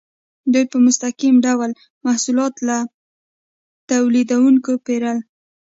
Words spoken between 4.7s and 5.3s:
پیرل.